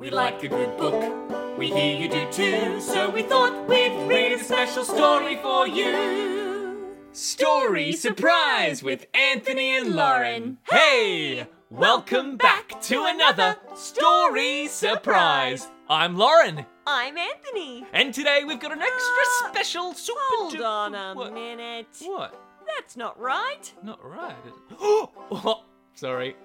We 0.00 0.10
like 0.10 0.42
a 0.42 0.48
good 0.48 0.76
book. 0.78 1.58
We 1.58 1.68
hear 1.68 1.94
you 1.96 2.08
do 2.08 2.26
too. 2.32 2.80
So 2.80 3.10
we 3.10 3.22
thought 3.22 3.68
we'd 3.68 4.08
read 4.08 4.32
a 4.32 4.42
special 4.42 4.82
story 4.84 5.36
for 5.36 5.66
you. 5.68 6.96
Story 7.12 7.92
Surprise 7.92 8.82
with 8.82 9.06
Anthony 9.14 9.76
and 9.76 9.94
Lauren. 9.94 10.58
Hey! 10.70 11.46
Welcome 11.68 12.36
back 12.38 12.80
to 12.82 13.04
another 13.04 13.56
Story 13.76 14.66
Surprise. 14.68 15.68
I'm 15.88 16.16
Lauren, 16.16 16.64
I'm 16.86 17.16
Anthony. 17.18 17.84
and 17.92 18.14
today 18.14 18.42
we've 18.46 18.58
got 18.60 18.72
an 18.72 18.80
extra 18.80 19.14
Ah, 19.26 19.48
special 19.52 19.92
super 19.92 20.18
Hold 20.22 20.54
duper- 20.54 20.64
on 20.66 20.94
a 20.94 21.14
what? 21.14 21.32
minute. 21.34 21.86
What? 22.02 22.40
That's 22.66 22.96
not 22.96 23.20
right. 23.20 23.72
Not 23.82 24.02
right. 24.04 24.34
is 24.46 24.52
it? 24.70 24.78
Oh, 24.80 25.64
sorry. 25.94 26.36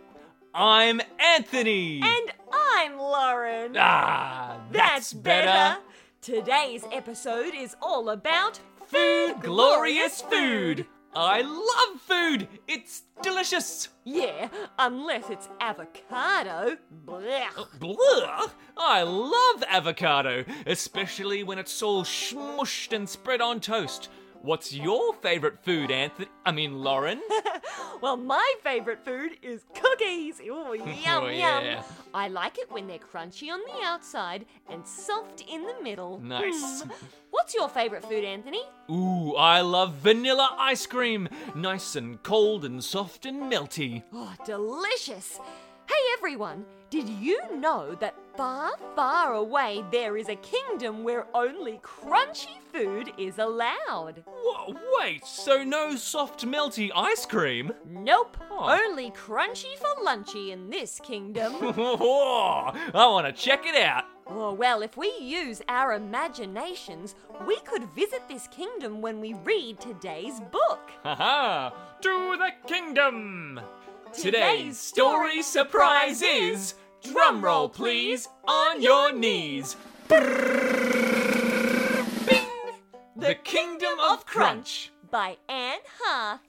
I'm 0.53 0.99
Anthony. 1.19 2.01
And 2.03 2.31
I'm 2.85 2.99
Lauren. 2.99 3.75
ah, 3.79 4.59
that's, 4.71 5.11
better. 5.11 5.81
Today's 6.21 6.83
episode 6.91 7.55
is 7.55 7.75
all 7.81 8.09
about 8.11 8.59
Food, 8.85 9.37
glorious 9.41 10.21
food. 10.21 10.85
I 11.15 11.41
love 11.41 11.99
food. 12.01 12.47
It's 12.67 13.01
delicious. 13.23 13.89
Yeah, 14.03 14.49
unless 14.77 15.31
it's 15.31 15.49
avocado. 15.59 16.77
Blech. 17.07 17.79
Blah. 17.79 18.45
I 18.77 19.01
love 19.01 19.63
avocado, 19.67 20.45
especially 20.67 21.41
when 21.41 21.57
it's 21.57 21.81
all 21.81 22.03
smushed 22.03 22.95
and 22.95 23.09
spread 23.09 23.41
on 23.41 23.61
toast. 23.61 24.09
What's 24.45 24.71
your 24.71 25.15
favorite 25.15 25.57
food, 25.63 25.89
Anthony? 25.89 26.27
I 26.45 26.51
mean, 26.51 26.79
Lauren? 26.83 27.19
Well, 28.01 28.17
my 28.17 28.53
favorite 28.61 29.03
food 29.05 29.37
is 29.41 29.63
cookies. 29.73 30.39
Ooh, 30.41 30.75
yum, 31.05 31.23
Oh, 31.23 31.27
yeah. 31.27 31.75
yum. 31.75 31.83
I 32.13 32.27
like 32.27 32.57
it 32.59 32.69
when 32.69 32.87
they're 32.87 32.99
crunchy 32.99 33.49
on 33.49 33.61
the 33.65 33.83
outside 33.85 34.45
and 34.69 34.85
soft 34.85 35.41
in 35.49 35.63
the 35.65 35.73
middle. 35.81 36.19
Nice. 36.19 36.83
Mm. 36.83 36.91
What's 37.31 37.55
your 37.55 37.69
favorite 37.69 38.03
food, 38.03 38.23
Anthony? 38.25 38.61
Ooh, 38.91 39.33
I 39.37 39.61
love 39.61 39.93
vanilla 39.95 40.55
ice 40.59 40.85
cream. 40.85 41.29
Nice 41.55 41.95
and 41.95 42.21
cold 42.21 42.65
and 42.65 42.83
soft 42.83 43.25
and 43.25 43.43
melty. 43.51 44.03
Oh, 44.13 44.33
delicious! 44.45 45.39
Everyone, 46.17 46.65
did 46.89 47.07
you 47.09 47.39
know 47.57 47.95
that 47.95 48.15
far, 48.37 48.71
far 48.95 49.33
away 49.33 49.83
there 49.91 50.17
is 50.17 50.29
a 50.29 50.35
kingdom 50.37 51.03
where 51.03 51.27
only 51.33 51.79
crunchy 51.83 52.57
food 52.71 53.11
is 53.17 53.37
allowed? 53.39 54.23
Wha 54.25 54.73
wait, 54.97 55.25
so 55.25 55.63
no 55.63 55.95
soft 55.95 56.45
melty 56.45 56.89
ice 56.95 57.25
cream? 57.25 57.73
Nope, 57.85 58.37
Oh. 58.49 58.79
only 58.85 59.11
crunchy 59.11 59.77
for 59.77 60.03
lunchy 60.05 60.51
in 60.51 60.69
this 60.69 60.99
kingdom. 61.03 61.53
I 61.61 63.07
want 63.07 63.27
to 63.27 63.33
check 63.33 63.65
it 63.65 63.75
out. 63.75 64.05
oh, 64.27 64.53
well, 64.53 64.81
if 64.81 64.95
we 64.97 65.11
use 65.19 65.61
our 65.67 65.93
imaginations, 65.93 67.15
we 67.45 67.59
could 67.61 67.83
visit 67.93 68.27
this 68.27 68.47
kingdom 68.47 69.01
when 69.01 69.19
we 69.19 69.33
read 69.43 69.79
today's 69.79 70.39
book. 70.51 70.91
Haha! 71.03 71.71
To 72.01 72.37
the 72.37 72.49
kingdom! 72.67 73.59
Today's 74.17 74.79
story 74.79 75.41
surprise 75.41 76.21
is- 76.21 76.75
drumroll 77.03 77.71
please, 77.71 78.27
on 78.47 78.81
your 78.81 79.11
knees. 79.11 79.75
Bing! 80.07 80.19
The 83.15 83.35
Kingdom 83.43 83.99
of 83.99 84.25
Crunch. 84.25 84.91
by 85.11 85.37
Anne 85.47 85.79
Harth. 86.01 86.41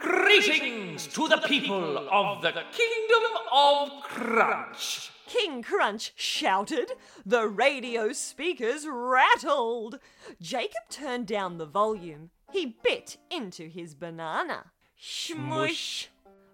Greetings 0.00 1.06
to 1.08 1.26
the 1.28 1.38
people 1.38 2.08
of 2.10 2.42
the 2.42 2.52
Kingdom 2.52 3.22
of 3.52 3.90
Crunch. 4.02 5.10
King 5.26 5.62
Crunch 5.62 6.12
shouted. 6.16 6.92
The 7.24 7.48
radio 7.48 8.12
speakers 8.12 8.86
rattled. 8.88 9.98
Jacob 10.40 10.88
turned 10.90 11.26
down 11.26 11.58
the 11.58 11.66
volume. 11.66 12.30
He 12.52 12.76
bit 12.82 13.16
into 13.30 13.68
his 13.68 13.94
banana. 13.94 14.66
Shmush. 15.00 16.06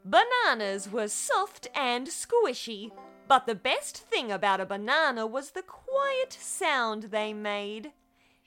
Bananas 0.05 0.91
were 0.91 1.09
soft 1.09 1.69
and 1.75 2.09
squishy, 2.09 2.91
but 3.29 3.47
the 3.47 3.55
best 3.55 3.97
thing 3.99 4.33
about 4.33 4.61
a 4.61 4.67
banana 4.67 5.27
was 5.27 5.51
the 5.51 5.63
quiet 5.63 6.33
sound 6.33 7.05
they 7.05 7.33
made. 7.33 7.93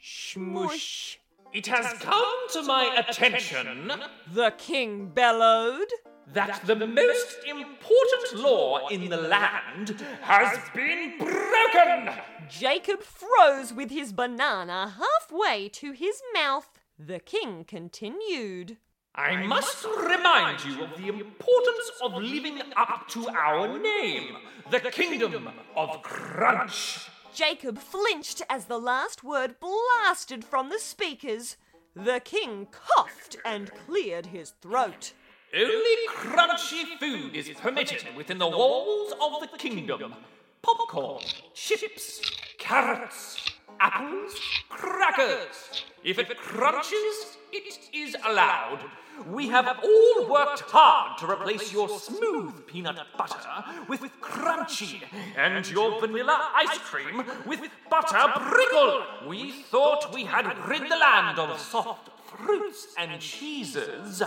Shmush. 0.02 1.18
It 1.54 1.68
has 1.68 1.94
come 2.00 2.50
to 2.52 2.64
my 2.64 2.94
attention 3.08 3.94
The 4.34 4.52
king 4.58 5.08
bellowed. 5.08 5.88
that 6.34 6.62
the 6.66 6.76
most 6.76 7.38
important 7.48 8.36
law 8.36 8.88
in 8.90 9.10
the 9.10 9.18
land 9.18 9.96
has 10.22 10.58
been 10.74 11.18
broken. 11.20 12.10
Jacob 12.50 13.02
froze 13.02 13.72
with 13.72 13.92
his 13.92 14.12
banana 14.12 14.96
halfway 14.98 15.70
to 15.70 15.92
his 15.94 16.22
mouth. 16.34 16.80
The 17.00 17.20
king 17.20 17.64
continued. 17.64 18.78
I 19.18 19.48
must 19.48 19.86
remind 19.86 20.66
you 20.66 20.84
of 20.84 20.98
the 20.98 21.08
importance 21.08 21.92
of 22.04 22.16
living 22.16 22.62
up 22.76 23.08
to 23.10 23.30
our 23.30 23.80
name, 23.80 24.36
the 24.70 24.82
Kingdom 24.82 25.50
of 25.74 26.02
Crunch. 26.02 27.08
Jacob 27.34 27.80
flinched 27.80 28.42
as 28.50 28.66
the 28.66 28.78
last 28.78 29.24
word 29.24 29.56
blasted 29.62 30.44
from 30.44 30.70
the 30.70 30.80
speakers. 30.80 31.56
The 31.96 32.20
king 32.20 32.68
coughed 32.72 33.38
and 33.46 33.72
cleared 33.86 34.26
his 34.28 34.52
throat. 34.62 35.14
Only 35.56 36.08
crunchy 36.10 36.84
food 37.00 37.38
is 37.38 37.50
permitted 37.52 38.14
within 38.18 38.38
the 38.38 38.50
walls 38.50 39.14
of 39.22 39.40
the 39.50 39.58
kingdom. 39.58 40.14
Popcorn, 40.62 41.24
chips, 41.54 42.20
carrots, 42.58 43.45
apples, 43.80 44.40
crackers. 44.70 45.84
If 46.04 46.20
it 46.20 46.38
crunches, 46.38 47.38
it 47.52 47.80
is 47.94 48.16
allowed. 48.26 48.80
We 49.28 49.48
have 49.48 49.80
all 49.82 50.30
worked 50.30 50.62
hard 50.68 51.18
to 51.20 51.32
replace 51.32 51.72
your 51.72 51.88
smooth 51.88 52.68
peanut 52.68 53.00
butter 53.18 53.64
with 53.88 54.02
crunchy 54.22 55.04
and 55.38 55.70
your 55.70 56.02
vanilla 56.02 56.52
ice 56.54 56.78
cream 56.80 57.24
with 57.46 57.62
butter 57.90 58.18
brickle. 58.18 59.28
We 59.28 59.52
thought 59.52 60.14
we 60.14 60.26
had 60.26 60.46
rid 60.68 60.84
the 60.84 60.98
land 60.98 61.40
of 61.40 61.58
soft 61.60 62.10
fruits 62.26 62.88
and 62.98 63.20
cheeses. 63.22 64.22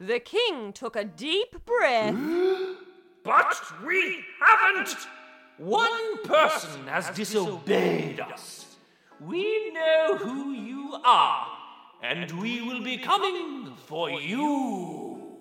The 0.00 0.18
king 0.18 0.72
took 0.72 0.96
a 0.96 1.04
deep 1.04 1.64
breath. 1.64 2.14
But 3.24 3.56
we 3.86 4.22
haven't! 4.38 4.94
One 5.56 6.22
person 6.24 6.86
has 6.88 7.08
disobeyed 7.08 8.20
us. 8.20 8.73
We 9.20 9.70
know 9.70 10.16
who 10.18 10.52
you 10.52 10.96
are, 11.04 11.46
and 12.02 12.30
we 12.40 12.60
will 12.60 12.82
be 12.82 12.98
coming 12.98 13.74
for 13.86 14.10
you. 14.10 15.38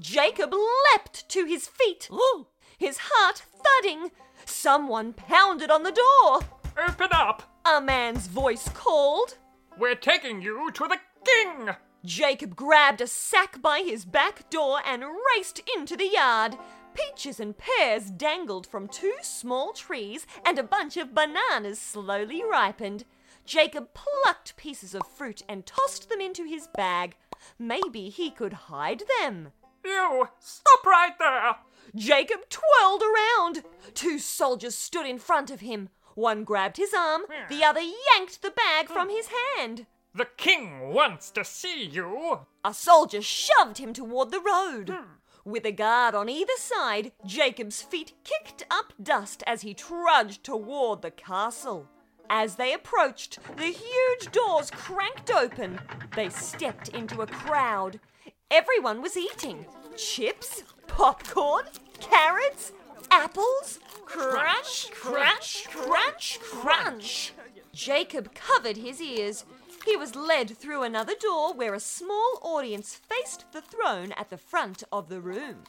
Jacob 0.00 0.52
leapt 0.52 1.28
to 1.30 1.44
his 1.44 1.66
feet, 1.66 2.08
Ooh. 2.12 2.46
his 2.78 2.98
heart 3.02 3.42
thudding. 3.62 4.10
Someone 4.44 5.12
pounded 5.12 5.70
on 5.70 5.82
the 5.82 5.92
door. 5.92 6.40
Open 6.88 7.08
up! 7.12 7.60
A 7.64 7.80
man's 7.80 8.26
voice 8.26 8.68
called. 8.74 9.38
We're 9.78 9.94
taking 9.94 10.42
you 10.42 10.70
to 10.72 10.88
the 10.88 10.98
king! 11.24 11.70
Jacob 12.04 12.54
grabbed 12.54 13.00
a 13.00 13.06
sack 13.06 13.62
by 13.62 13.80
his 13.80 14.04
back 14.04 14.50
door 14.50 14.80
and 14.86 15.04
raced 15.34 15.62
into 15.76 15.96
the 15.96 16.08
yard. 16.08 16.56
Peaches 16.94 17.40
and 17.40 17.56
pears 17.56 18.10
dangled 18.10 18.66
from 18.66 18.88
two 18.88 19.14
small 19.22 19.72
trees, 19.72 20.26
and 20.44 20.58
a 20.58 20.62
bunch 20.62 20.96
of 20.96 21.14
bananas 21.14 21.80
slowly 21.80 22.42
ripened. 22.42 23.04
Jacob 23.44 23.88
plucked 23.94 24.56
pieces 24.56 24.94
of 24.94 25.06
fruit 25.06 25.42
and 25.48 25.66
tossed 25.66 26.08
them 26.08 26.20
into 26.20 26.44
his 26.44 26.68
bag. 26.74 27.16
Maybe 27.58 28.08
he 28.08 28.30
could 28.30 28.52
hide 28.52 29.02
them. 29.20 29.52
You! 29.84 30.28
Stop 30.38 30.86
right 30.86 31.18
there! 31.18 31.56
Jacob 31.94 32.48
twirled 32.48 33.02
around. 33.02 33.64
Two 33.92 34.18
soldiers 34.18 34.74
stood 34.74 35.06
in 35.06 35.18
front 35.18 35.50
of 35.50 35.60
him. 35.60 35.90
One 36.14 36.44
grabbed 36.44 36.76
his 36.76 36.94
arm, 36.94 37.22
the 37.48 37.56
hmm. 37.56 37.62
other 37.62 37.80
yanked 37.80 38.40
the 38.40 38.50
bag 38.50 38.88
from 38.88 39.08
hmm. 39.08 39.16
his 39.16 39.28
hand. 39.56 39.86
The 40.14 40.28
king 40.36 40.92
wants 40.94 41.30
to 41.32 41.44
see 41.44 41.84
you! 41.84 42.40
A 42.64 42.72
soldier 42.72 43.20
shoved 43.20 43.78
him 43.78 43.92
toward 43.92 44.30
the 44.30 44.40
road. 44.40 44.90
Hmm. 44.90 45.14
With 45.44 45.66
a 45.66 45.72
guard 45.72 46.14
on 46.14 46.30
either 46.30 46.56
side, 46.56 47.12
Jacob's 47.26 47.82
feet 47.82 48.14
kicked 48.24 48.64
up 48.70 48.94
dust 49.02 49.42
as 49.46 49.60
he 49.60 49.74
trudged 49.74 50.42
toward 50.42 51.02
the 51.02 51.10
castle. 51.10 51.86
As 52.30 52.56
they 52.56 52.72
approached, 52.72 53.38
the 53.58 53.66
huge 53.66 54.32
doors 54.32 54.70
cranked 54.70 55.30
open. 55.30 55.78
They 56.16 56.30
stepped 56.30 56.88
into 56.88 57.20
a 57.20 57.26
crowd. 57.26 58.00
Everyone 58.50 59.02
was 59.02 59.18
eating 59.18 59.66
chips, 59.98 60.62
popcorn, 60.86 61.64
carrots, 62.00 62.72
apples. 63.10 63.80
Crunch, 64.06 64.90
crunch, 64.92 65.68
crunch, 65.68 66.40
crunch. 66.40 67.34
Jacob 67.74 68.34
covered 68.34 68.78
his 68.78 69.00
ears. 69.02 69.44
He 69.84 69.96
was 69.96 70.14
led 70.14 70.56
through 70.56 70.82
another 70.82 71.14
door 71.14 71.52
where 71.52 71.74
a 71.74 71.80
small 71.80 72.38
audience 72.42 72.94
faced 72.94 73.44
the 73.52 73.60
throne 73.60 74.12
at 74.12 74.30
the 74.30 74.38
front 74.38 74.82
of 74.90 75.08
the 75.08 75.20
room. 75.20 75.64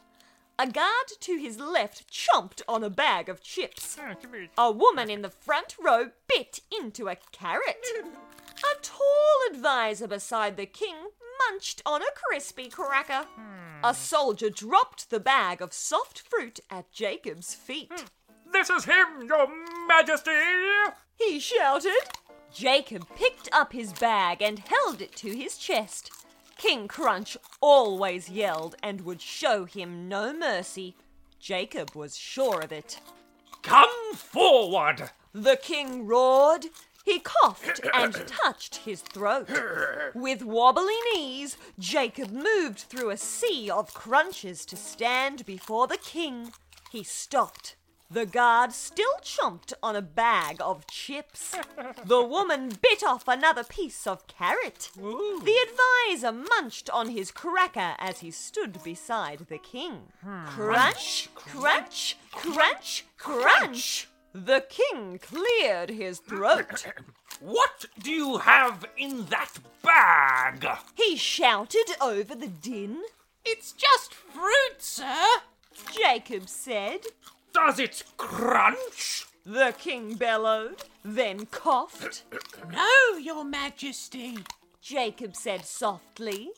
A 0.57 0.67
guard 0.67 1.07
to 1.19 1.37
his 1.37 1.59
left 1.59 2.09
chomped 2.09 2.61
on 2.67 2.81
a 2.83 2.89
bag 2.89 3.27
of 3.27 3.43
chips. 3.43 3.97
Ah, 3.99 4.15
a 4.57 4.71
woman 4.71 5.09
in 5.09 5.21
the 5.21 5.29
front 5.29 5.75
row 5.77 6.11
bit 6.29 6.61
into 6.79 7.09
a 7.09 7.17
carrot. 7.33 7.85
A 8.63 8.81
tall 8.81 9.37
advisor 9.51 10.07
beside 10.07 10.55
the 10.55 10.65
king 10.65 10.95
munched 11.49 11.81
on 11.85 12.01
a 12.01 12.05
crispy 12.15 12.69
cracker. 12.69 13.27
A 13.83 13.93
soldier 13.93 14.49
dropped 14.49 15.09
the 15.09 15.19
bag 15.19 15.61
of 15.61 15.73
soft 15.73 16.19
fruit 16.19 16.61
at 16.69 16.91
Jacob's 16.91 17.53
feet. 17.53 17.91
Hmm. 17.93 18.05
This 18.53 18.69
is 18.69 18.85
him, 18.85 19.27
your 19.27 19.47
majesty! 19.87 20.31
He 21.19 21.39
shouted. 21.39 21.91
Jacob 22.55 23.05
picked 23.17 23.49
up 23.51 23.73
his 23.73 23.91
bag 23.91 24.41
and 24.41 24.59
held 24.59 25.01
it 25.01 25.13
to 25.17 25.29
his 25.35 25.57
chest. 25.57 26.09
King 26.57 26.87
Crunch 26.87 27.35
always 27.59 28.29
yelled 28.29 28.77
and 28.81 29.01
would 29.01 29.21
show 29.21 29.65
him 29.65 30.07
no 30.07 30.31
mercy. 30.31 30.95
Jacob 31.37 31.93
was 31.93 32.15
sure 32.15 32.61
of 32.61 32.71
it. 32.71 33.01
Come 33.61 34.13
forward! 34.13 35.09
The 35.33 35.57
king 35.57 36.07
roared. 36.07 36.67
He 37.03 37.19
coughed 37.19 37.81
and 37.93 38.13
touched 38.25 38.77
his 38.77 39.01
throat. 39.01 39.49
With 40.15 40.41
wobbly 40.41 40.95
knees, 41.11 41.57
Jacob 41.77 42.31
moved 42.31 42.79
through 42.79 43.09
a 43.09 43.17
sea 43.17 43.69
of 43.69 43.93
crunches 43.93 44.65
to 44.67 44.77
stand 44.77 45.45
before 45.45 45.87
the 45.87 45.97
king. 45.97 46.53
He 46.89 47.03
stopped. 47.03 47.75
The 48.09 48.25
guard 48.25 48.71
still 48.71 49.17
chomped 49.23 49.73
on 49.81 49.95
a 49.95 50.01
bag 50.01 50.57
of 50.59 50.85
chips. 50.87 51.55
The 52.05 52.23
woman 52.23 52.71
bit 52.81 53.03
off 53.03 53.27
another 53.27 53.63
piece 53.63 54.05
of 54.05 54.27
carrot. 54.27 54.91
The 54.95 55.67
advisor 55.67 56.31
munched 56.31 56.89
on 56.91 57.09
his 57.09 57.31
cracker 57.31 57.95
as 57.97 58.19
he 58.19 58.29
stood 58.29 58.83
beside 58.83 59.39
the 59.49 59.57
king. 59.57 60.13
Hmm. 60.23 60.45
Crunch, 60.45 61.29
crunch, 61.33 62.17
crunch, 62.31 63.05
crunch. 63.17 64.07
The 64.33 64.65
king 64.69 65.19
cleared 65.19 65.89
his 65.89 66.19
throat. 66.19 66.85
What 67.41 67.85
do 68.01 68.11
you 68.11 68.37
have 68.37 68.85
in 68.97 69.25
that 69.25 69.51
bag? 69.83 70.65
He 70.95 71.17
shouted 71.17 71.91
over 71.99 72.33
the 72.33 72.47
din. 72.47 73.01
It's 73.43 73.73
just 73.73 74.13
fruit, 74.13 74.79
sir. 74.79 75.21
Jacob 75.91 76.47
said. 76.47 77.01
Does 77.55 77.79
it 77.79 78.03
crunch? 78.17 79.27
The 79.45 79.73
king 79.79 80.15
bellowed, 80.15 80.83
then 81.05 81.45
coughed. 81.45 82.23
No, 82.69 83.17
your 83.17 83.45
majesty. 83.45 84.39
Jacob 84.81 85.37
said 85.37 85.63
softly. 85.63 86.49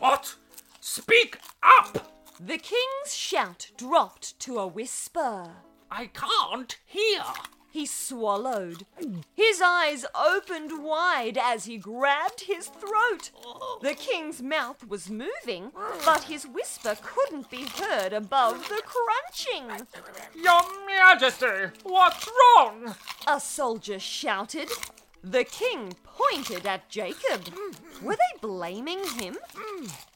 What? 0.00 0.34
Speak 0.80 1.38
up! 1.62 2.12
The 2.40 2.58
king's 2.58 3.14
shout 3.14 3.70
dropped 3.76 4.40
to 4.40 4.58
a 4.58 4.66
whisper. 4.66 5.48
I 5.88 6.06
can't 6.06 6.76
hear. 6.84 7.22
He 7.72 7.86
swallowed. 7.86 8.84
His 9.34 9.62
eyes 9.62 10.04
opened 10.14 10.84
wide 10.84 11.38
as 11.38 11.64
he 11.64 11.78
grabbed 11.78 12.42
his 12.42 12.66
throat. 12.66 13.30
The 13.80 13.94
king's 13.94 14.42
mouth 14.42 14.86
was 14.86 15.08
moving, 15.08 15.72
but 16.04 16.24
his 16.24 16.46
whisper 16.46 16.98
couldn't 17.02 17.48
be 17.48 17.64
heard 17.64 18.12
above 18.12 18.68
the 18.68 18.82
crunching. 18.84 19.86
Your 20.34 20.60
majesty, 20.86 21.72
what's 21.82 22.28
wrong? 22.28 22.94
A 23.26 23.40
soldier 23.40 23.98
shouted. 23.98 24.68
The 25.24 25.44
king 25.44 25.94
pointed 26.04 26.66
at 26.66 26.90
Jacob. 26.90 27.48
Were 28.02 28.16
they 28.16 28.38
blaming 28.42 29.02
him? 29.18 29.38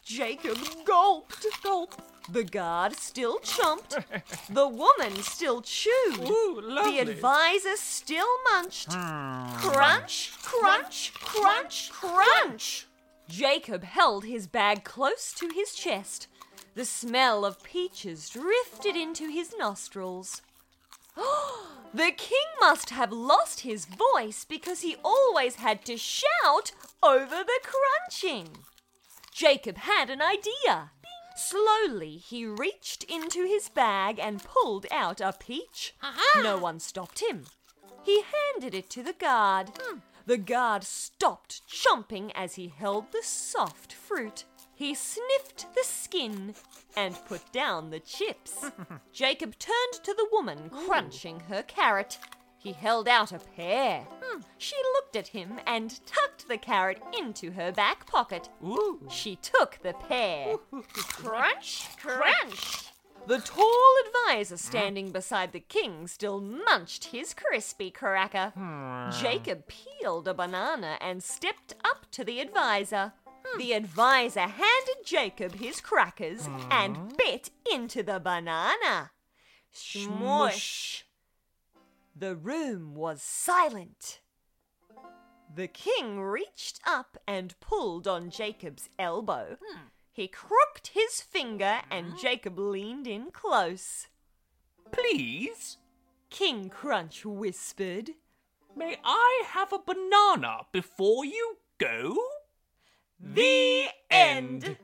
Jacob 0.04 0.58
gulped. 0.84 1.46
Gulp. 1.62 1.94
The 2.28 2.44
guard 2.44 2.96
still 2.96 3.38
chomped. 3.38 4.02
The 4.48 4.68
woman 4.68 5.22
still 5.22 5.62
chewed. 5.62 6.28
Ooh, 6.28 6.60
lovely. 6.60 7.04
The 7.04 7.10
advisor 7.12 7.76
still 7.76 8.26
munched. 8.52 8.92
Hmm. 8.92 9.56
Crunch, 9.58 10.32
crunch, 10.42 11.12
crunch, 11.14 11.90
crunch. 11.92 12.86
Jacob 13.28 13.84
held 13.84 14.24
his 14.24 14.46
bag 14.46 14.84
close 14.84 15.32
to 15.34 15.48
his 15.48 15.74
chest. 15.74 16.28
The 16.74 16.84
smell 16.84 17.44
of 17.44 17.62
peaches 17.62 18.28
drifted 18.28 18.96
into 18.96 19.28
his 19.30 19.54
nostrils. 19.58 20.42
the 21.94 22.12
king 22.16 22.46
must 22.60 22.90
have 22.90 23.12
lost 23.12 23.60
his 23.60 23.86
voice 23.86 24.44
because 24.44 24.82
he 24.82 24.96
always 25.04 25.56
had 25.56 25.84
to 25.86 25.96
shout 25.96 26.72
over 27.02 27.36
the 27.42 27.60
crunching. 27.62 28.48
Jacob 29.32 29.78
had 29.78 30.10
an 30.10 30.22
idea. 30.22 30.90
Slowly, 31.36 32.16
he 32.16 32.46
reached 32.46 33.04
into 33.04 33.44
his 33.44 33.68
bag 33.68 34.18
and 34.18 34.42
pulled 34.42 34.86
out 34.90 35.20
a 35.20 35.34
peach. 35.38 35.94
Aha! 36.02 36.40
No 36.42 36.56
one 36.56 36.80
stopped 36.80 37.20
him. 37.20 37.44
He 38.02 38.22
handed 38.22 38.74
it 38.74 38.88
to 38.90 39.02
the 39.02 39.12
guard. 39.12 39.70
Hmm. 39.78 39.98
The 40.24 40.38
guard 40.38 40.82
stopped 40.82 41.62
chomping 41.68 42.32
as 42.34 42.54
he 42.54 42.68
held 42.68 43.12
the 43.12 43.22
soft 43.22 43.92
fruit. 43.92 44.44
He 44.74 44.94
sniffed 44.94 45.66
the 45.74 45.84
skin 45.84 46.54
and 46.96 47.14
put 47.26 47.52
down 47.52 47.90
the 47.90 48.00
chips. 48.00 48.64
Jacob 49.12 49.58
turned 49.58 50.04
to 50.04 50.14
the 50.14 50.28
woman 50.32 50.70
crunching 50.70 51.40
her 51.40 51.62
carrot. 51.62 52.18
He 52.66 52.72
held 52.72 53.06
out 53.06 53.30
a 53.30 53.38
pear. 53.38 54.04
Hmm. 54.20 54.40
She 54.58 54.74
looked 54.94 55.14
at 55.14 55.28
him 55.28 55.60
and 55.68 56.00
tucked 56.04 56.48
the 56.48 56.58
carrot 56.58 57.00
into 57.16 57.52
her 57.52 57.70
back 57.70 58.08
pocket. 58.08 58.48
Ooh. 58.60 58.98
She 59.08 59.36
took 59.36 59.78
the 59.84 59.92
pear. 59.92 60.56
crunch, 60.92 61.86
crunch. 61.96 62.90
The 63.28 63.38
tall 63.38 63.94
advisor 64.08 64.56
standing 64.56 65.12
beside 65.12 65.52
the 65.52 65.60
king 65.60 66.08
still 66.08 66.40
munched 66.40 67.04
his 67.04 67.34
crispy 67.34 67.92
cracker. 67.92 68.52
Hmm. 68.56 69.10
Jacob 69.12 69.68
peeled 69.68 70.26
a 70.26 70.34
banana 70.34 70.98
and 71.00 71.22
stepped 71.22 71.76
up 71.84 72.10
to 72.10 72.24
the 72.24 72.40
advisor. 72.40 73.12
Hmm. 73.44 73.58
The 73.60 73.74
advisor 73.74 74.40
handed 74.40 75.04
Jacob 75.04 75.54
his 75.54 75.80
crackers 75.80 76.48
and 76.72 77.16
bit 77.16 77.50
into 77.72 78.02
the 78.02 78.18
banana. 78.18 79.12
Smush. 79.70 81.05
The 82.18 82.34
room 82.34 82.94
was 82.94 83.20
silent. 83.20 84.20
The 85.54 85.68
king 85.68 86.18
reached 86.18 86.80
up 86.86 87.18
and 87.28 87.54
pulled 87.60 88.08
on 88.08 88.30
Jacob's 88.30 88.88
elbow. 88.98 89.58
He 90.12 90.26
crooked 90.26 90.88
his 90.94 91.20
finger 91.20 91.80
and 91.90 92.16
Jacob 92.18 92.58
leaned 92.58 93.06
in 93.06 93.30
close. 93.32 94.06
Please, 94.90 95.76
King 96.30 96.70
Crunch 96.70 97.26
whispered. 97.26 98.12
may 98.74 98.96
I 99.04 99.42
have 99.48 99.74
a 99.74 99.78
banana 99.78 100.60
before 100.72 101.26
you 101.26 101.58
go? 101.76 102.16
The 103.20 103.88
end. 104.10 104.78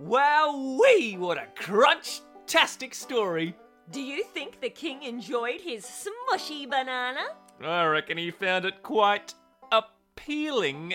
Wowee, 0.00 1.18
what 1.18 1.38
a 1.38 1.48
crunch-tastic 1.56 2.94
story. 2.94 3.56
Do 3.90 4.02
you 4.02 4.22
think 4.22 4.60
the 4.60 4.68
king 4.68 5.02
enjoyed 5.02 5.62
his 5.62 5.84
smushy 5.86 6.68
banana? 6.68 7.22
I 7.64 7.86
reckon 7.86 8.18
he 8.18 8.30
found 8.30 8.66
it 8.66 8.82
quite 8.82 9.32
appealing. 9.72 10.94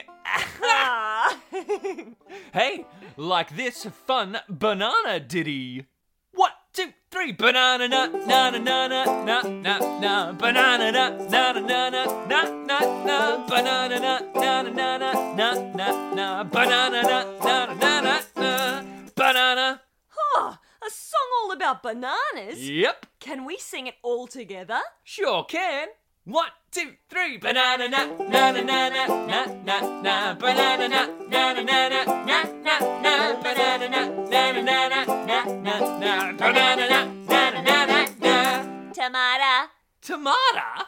Ah. 0.65 1.37
hey, 2.53 2.85
like 3.17 3.55
this 3.55 3.85
fun 3.85 4.37
banana 4.47 5.19
ditty. 5.19 5.85
One, 6.33 6.51
two, 6.71 6.93
three, 7.11 7.31
banana 7.31 7.87
na 7.87 8.05
na 8.05 8.49
na 8.51 8.59
na 8.59 8.87
na 8.87 9.41
na 9.41 9.41
na 9.41 9.99
na 9.99 10.31
banana 10.33 10.91
na 10.91 11.09
na 11.09 11.51
na 11.51 11.89
na 11.89 11.99
na 11.99 12.05
na 12.27 12.39
na 12.65 12.79
na 13.05 13.47
banana 13.47 13.99
na 13.99 14.19
na 14.33 14.61
na 14.61 14.97
na 14.97 14.97
na 14.97 15.13
na 15.35 15.53
na 15.75 16.15
na 16.15 16.43
banana 16.43 17.01
na 17.01 17.23
na 17.33 17.53
na 17.53 17.73
na 17.73 17.73
na 17.73 17.73
na 17.75 17.92
about 21.63 21.81
bananas. 21.81 22.69
Yep, 22.69 23.05
Can 23.19 23.45
we 23.45 23.57
sing 23.57 23.87
it 23.87 23.95
all 24.03 24.27
together? 24.27 24.79
sure 25.03 25.45
can. 25.45 25.87
One, 26.25 26.49
two, 26.71 26.93
three, 27.09 27.37
banana 27.37 27.87
na 27.89 28.05
na 28.05 28.51
na 28.51 28.61
na 28.61 28.89
na 28.89 29.05
na 29.07 29.45
na 29.63 30.01
na 30.01 30.33
banana 30.35 30.87
na 30.87 31.07
na 31.29 31.53
na 31.53 31.63
na 31.63 31.87
na 31.89 32.03
na 32.25 32.43
na 32.63 32.79
na 33.01 33.41
banana 33.41 33.87
na 33.89 34.05
na 34.29 34.51
na 34.51 34.87
na 34.87 35.05
na 35.05 35.43
na 35.43 35.43
na 35.45 35.89
na 35.99 36.33
banana 36.33 36.87
na 36.87 37.05
na 37.27 37.51
na 37.51 37.61
na 37.61 37.85
na 37.85 38.05
na 38.19 38.93
Tomato. 38.93 39.69
Tomato? 40.01 40.87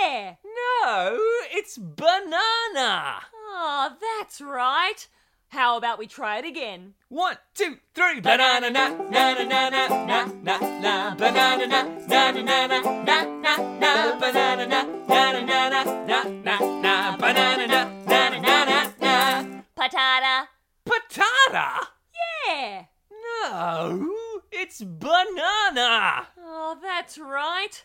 Yeah. 0.00 0.34
No, 0.44 1.18
it's 1.52 1.78
banana. 1.78 3.22
Oh, 3.34 3.90
that's 4.00 4.40
right. 4.40 5.06
How 5.56 5.78
about 5.78 5.98
we 5.98 6.06
try 6.06 6.36
it 6.36 6.44
again? 6.44 6.92
One, 7.08 7.38
two, 7.54 7.78
three, 7.94 8.20
banana 8.20 8.68
na 8.68 8.88
na 8.88 9.32
na 9.32 9.44
na 9.44 9.68
na 9.70 9.88
na 10.04 10.26
na 10.44 10.58
na 10.84 11.14
banana 11.14 11.66
na 11.66 11.82
na 12.06 12.30
na 12.30 12.42
na 12.42 12.66
na 12.66 12.82
na 13.02 13.24
na 13.40 13.56
na 13.80 14.20
banana 14.20 14.66
na 14.66 14.82
na 15.08 15.32
na 15.32 15.40
na 15.40 15.68
na 15.70 15.84
na 16.04 16.24
na 16.44 16.58
na 16.82 17.16
banana 17.16 17.66
na 17.66 17.84
na 18.04 18.28
na 18.28 18.38
na 18.38 18.64
na 18.64 18.92
na 19.00 19.62
Patata. 19.74 20.46
patata. 20.84 21.88
Yeah. 22.46 22.84
No, 23.10 24.12
it's 24.52 24.82
banana. 24.82 26.26
Oh, 26.38 26.76
That's 26.82 27.16
right. 27.16 27.82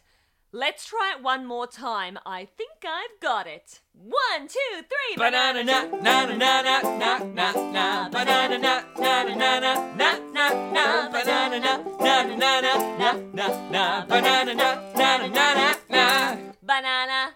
Let's 0.53 0.85
try 0.85 1.13
it 1.17 1.23
one 1.23 1.45
more 1.45 1.65
time. 1.65 2.19
I 2.25 2.43
think 2.43 2.83
I've 2.83 3.21
got 3.21 3.47
it. 3.47 3.79
One, 3.93 4.49
two, 4.49 4.81
three. 4.81 5.15
Banana 5.15 5.63
na 5.63 5.85
na 5.85 6.25
na 6.25 6.61
na 6.61 6.81
na 6.81 7.19
na 7.23 7.71
na. 7.71 8.09
Banana 8.09 8.57
na 8.57 8.83
na 8.99 9.23
na 9.23 9.59
na 9.59 9.79
na 9.95 10.19
na 10.35 10.49
na. 10.73 11.09
Banana 11.09 11.57
na 11.57 11.77
na 12.01 12.23
na 12.35 12.59
na 12.59 12.73
na 12.99 13.13
na 13.33 13.69
na. 13.71 14.05
Banana 14.05 14.53
na 14.53 14.75
na 14.93 15.27
na 15.27 15.53
na 15.53 15.75
na. 15.89 16.37
Banana. 16.61 17.31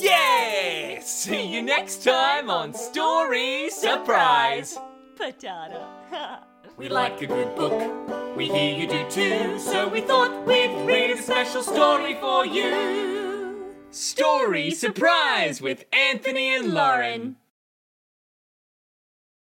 Yeah! 0.00 1.00
See 1.02 1.46
you 1.46 1.60
next 1.60 2.04
time 2.04 2.48
on 2.48 2.72
Story 2.72 3.68
Surprise. 3.68 4.78
Potato. 5.18 5.86
We 6.78 6.88
like 6.88 7.20
a 7.20 7.26
good 7.26 7.54
book. 7.54 8.25
We 8.36 8.48
hear 8.48 8.78
you 8.78 8.86
do 8.86 9.08
too, 9.08 9.58
so 9.58 9.88
we 9.88 10.02
thought 10.02 10.46
we'd 10.46 10.86
read 10.86 11.10
a 11.10 11.16
special 11.16 11.62
story 11.62 12.16
for 12.20 12.44
you. 12.44 13.72
Story 13.90 14.72
Surprise 14.72 15.62
with 15.62 15.86
Anthony 15.90 16.54
and 16.54 16.74
Lauren. 16.74 17.36